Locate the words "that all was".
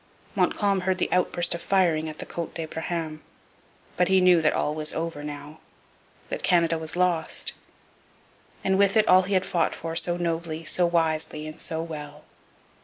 4.41-4.93